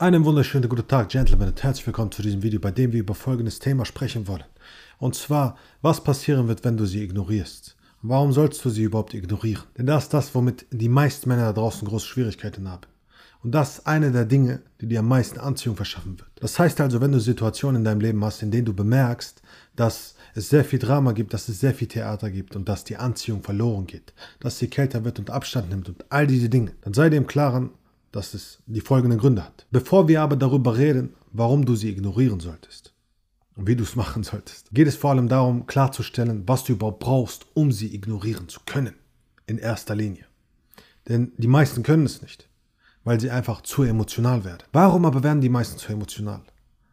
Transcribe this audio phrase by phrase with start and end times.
[0.00, 3.16] Einen wunderschönen guten Tag, Gentlemen, und herzlich willkommen zu diesem Video, bei dem wir über
[3.16, 4.44] folgendes Thema sprechen wollen.
[5.00, 7.76] Und zwar, was passieren wird, wenn du sie ignorierst.
[8.02, 9.64] Warum sollst du sie überhaupt ignorieren?
[9.76, 12.86] Denn das ist das, womit die meisten Männer da draußen große Schwierigkeiten haben.
[13.42, 16.30] Und das ist eine der Dinge, die dir am meisten Anziehung verschaffen wird.
[16.36, 19.42] Das heißt also, wenn du Situationen in deinem Leben hast, in denen du bemerkst,
[19.74, 22.98] dass es sehr viel Drama gibt, dass es sehr viel Theater gibt und dass die
[22.98, 26.94] Anziehung verloren geht, dass sie kälter wird und Abstand nimmt und all diese Dinge, dann
[26.94, 27.70] sei dir im Klaren,
[28.12, 29.66] dass es die folgenden Gründe hat.
[29.70, 32.94] Bevor wir aber darüber reden, warum du sie ignorieren solltest
[33.54, 37.00] und wie du es machen solltest, geht es vor allem darum, klarzustellen, was du überhaupt
[37.00, 38.94] brauchst, um sie ignorieren zu können.
[39.46, 40.26] In erster Linie.
[41.08, 42.48] Denn die meisten können es nicht,
[43.02, 44.64] weil sie einfach zu emotional werden.
[44.72, 46.42] Warum aber werden die meisten zu emotional?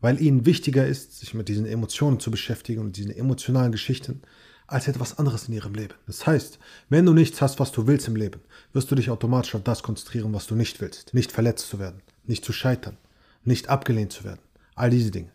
[0.00, 4.22] Weil ihnen wichtiger ist, sich mit diesen Emotionen zu beschäftigen und diesen emotionalen Geschichten,
[4.66, 5.94] als etwas anderes in ihrem Leben.
[6.06, 8.40] Das heißt, wenn du nichts hast, was du willst im Leben,
[8.72, 11.14] wirst du dich automatisch auf das konzentrieren, was du nicht willst.
[11.14, 12.96] Nicht verletzt zu werden, nicht zu scheitern,
[13.44, 14.40] nicht abgelehnt zu werden.
[14.74, 15.30] All diese Dinge.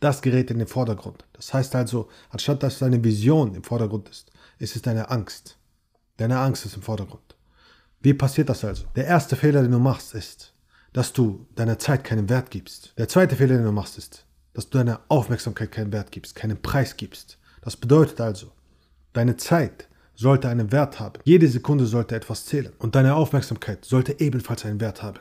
[0.00, 1.24] Das gerät in den Vordergrund.
[1.34, 5.58] Das heißt also, anstatt dass deine Vision im Vordergrund ist, ist es deine Angst.
[6.16, 7.36] Deine Angst ist im Vordergrund.
[8.00, 8.86] Wie passiert das also?
[8.96, 10.54] Der erste Fehler, den du machst, ist,
[10.94, 12.94] dass du deiner Zeit keinen Wert gibst.
[12.96, 16.60] Der zweite Fehler, den du machst, ist, dass du deiner Aufmerksamkeit keinen Wert gibst, keinen
[16.60, 17.38] Preis gibst.
[17.60, 18.52] Das bedeutet also,
[19.12, 21.20] Deine Zeit sollte einen Wert haben.
[21.24, 22.72] Jede Sekunde sollte etwas zählen.
[22.78, 25.18] Und deine Aufmerksamkeit sollte ebenfalls einen Wert haben.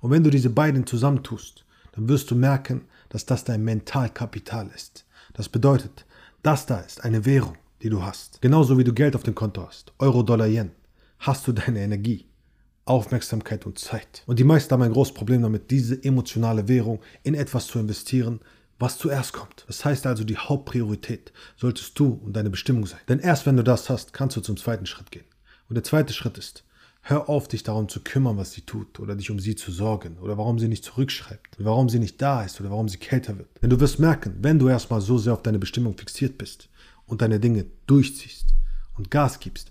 [0.00, 5.04] Und wenn du diese beiden zusammentust, dann wirst du merken, dass das dein Mentalkapital ist.
[5.34, 6.06] Das bedeutet,
[6.42, 8.40] das da ist eine Währung, die du hast.
[8.40, 10.70] Genauso wie du Geld auf dem Konto hast, Euro, Dollar, Yen,
[11.18, 12.26] hast du deine Energie,
[12.84, 14.22] Aufmerksamkeit und Zeit.
[14.26, 18.40] Und die meisten haben ein großes Problem damit, diese emotionale Währung in etwas zu investieren,
[18.78, 19.64] was zuerst kommt.
[19.66, 23.00] Das heißt also, die Hauptpriorität solltest du und deine Bestimmung sein.
[23.08, 25.24] Denn erst wenn du das hast, kannst du zum zweiten Schritt gehen.
[25.68, 26.64] Und der zweite Schritt ist,
[27.02, 30.18] hör auf, dich darum zu kümmern, was sie tut oder dich um sie zu sorgen
[30.18, 33.36] oder warum sie nicht zurückschreibt, oder warum sie nicht da ist oder warum sie kälter
[33.36, 33.48] wird.
[33.62, 36.68] Denn du wirst merken, wenn du erstmal so sehr auf deine Bestimmung fixiert bist
[37.06, 38.54] und deine Dinge durchziehst
[38.96, 39.70] und Gas gibst,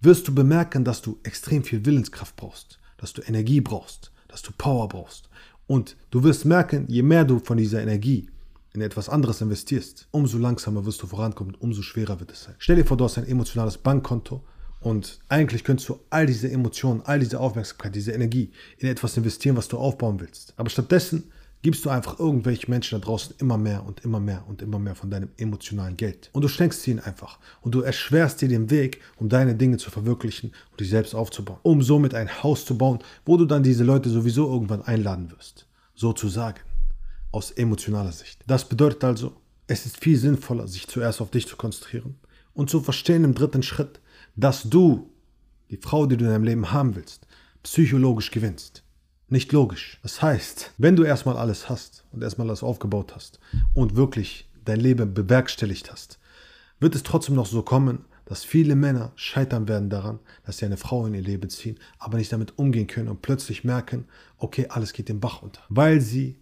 [0.00, 4.52] wirst du bemerken, dass du extrem viel Willenskraft brauchst, dass du Energie brauchst, dass du
[4.56, 5.28] Power brauchst.
[5.66, 8.30] Und du wirst merken, je mehr du von dieser Energie
[8.74, 12.54] in etwas anderes investierst, umso langsamer wirst du vorankommen, umso schwerer wird es sein.
[12.58, 14.42] Stell dir vor, du hast ein emotionales Bankkonto
[14.80, 19.56] und eigentlich könntest du all diese Emotionen, all diese Aufmerksamkeit, diese Energie in etwas investieren,
[19.56, 20.54] was du aufbauen willst.
[20.56, 21.24] Aber stattdessen
[21.62, 24.94] gibst du einfach irgendwelchen Menschen da draußen immer mehr und immer mehr und immer mehr
[24.94, 26.30] von deinem emotionalen Geld.
[26.32, 27.38] Und du schenkst ihnen einfach.
[27.62, 31.58] Und du erschwerst dir den Weg, um deine Dinge zu verwirklichen und dich selbst aufzubauen.
[31.62, 35.66] Um somit ein Haus zu bauen, wo du dann diese Leute sowieso irgendwann einladen wirst.
[35.96, 36.60] Sozusagen
[37.30, 38.42] aus emotionaler Sicht.
[38.46, 42.16] Das bedeutet also, es ist viel sinnvoller, sich zuerst auf dich zu konzentrieren
[42.54, 44.00] und zu verstehen im dritten Schritt,
[44.34, 45.10] dass du
[45.70, 47.26] die Frau, die du in deinem Leben haben willst,
[47.62, 48.82] psychologisch gewinnst.
[49.28, 49.98] Nicht logisch.
[50.02, 53.40] Das heißt, wenn du erstmal alles hast und erstmal alles aufgebaut hast
[53.74, 56.18] und wirklich dein Leben bewerkstelligt hast,
[56.80, 60.76] wird es trotzdem noch so kommen, dass viele Männer scheitern werden daran, dass sie eine
[60.76, 64.06] Frau in ihr Leben ziehen, aber nicht damit umgehen können und plötzlich merken,
[64.36, 66.38] okay, alles geht den Bach unter, weil sie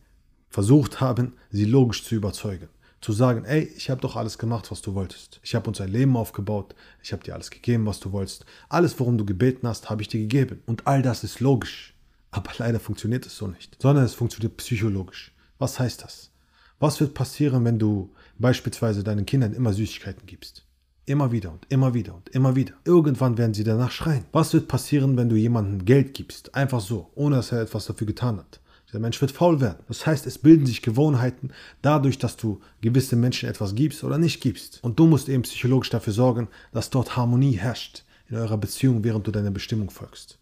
[0.48, 2.68] versucht haben, sie logisch zu überzeugen.
[3.00, 5.38] Zu sagen, ey, ich habe doch alles gemacht, was du wolltest.
[5.42, 8.46] Ich habe uns ein Leben aufgebaut, ich habe dir alles gegeben, was du wolltest.
[8.68, 10.62] Alles, worum du gebeten hast, habe ich dir gegeben.
[10.66, 11.94] Und all das ist logisch.
[12.30, 15.32] Aber leider funktioniert es so nicht, sondern es funktioniert psychologisch.
[15.58, 16.30] Was heißt das?
[16.78, 20.66] Was wird passieren, wenn du beispielsweise deinen Kindern immer Süßigkeiten gibst?
[21.06, 22.74] Immer wieder und immer wieder und immer wieder.
[22.84, 24.24] Irgendwann werden sie danach schreien.
[24.32, 26.54] Was wird passieren, wenn du jemandem Geld gibst?
[26.54, 28.60] Einfach so, ohne dass er etwas dafür getan hat.
[28.96, 29.84] Der Mensch wird faul werden.
[29.88, 31.50] Das heißt, es bilden sich Gewohnheiten
[31.82, 34.82] dadurch, dass du gewisse Menschen etwas gibst oder nicht gibst.
[34.82, 39.26] Und du musst eben psychologisch dafür sorgen, dass dort Harmonie herrscht in eurer Beziehung, während
[39.26, 40.38] du deiner Bestimmung folgst.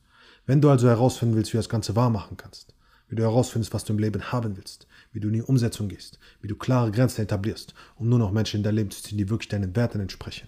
[0.46, 2.76] Wenn du also herausfinden willst, wie du das Ganze wahr machen kannst,
[3.08, 6.20] wie du herausfindest, was du im Leben haben willst, wie du in die Umsetzung gehst,
[6.40, 9.30] wie du klare Grenzen etablierst, um nur noch Menschen in dein Leben zu ziehen, die
[9.30, 10.46] wirklich deinen Werten entsprechen.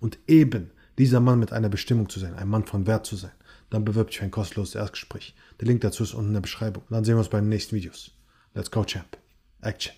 [0.00, 3.32] Und eben dieser Mann mit einer Bestimmung zu sein, ein Mann von Wert zu sein,
[3.70, 5.34] dann bewirb dich für ein kostenloses Erstgespräch.
[5.60, 6.82] Der Link dazu ist unten in der Beschreibung.
[6.82, 8.10] Und dann sehen wir uns bei den nächsten Videos.
[8.54, 9.16] Let's go, Champ.
[9.62, 9.94] Action.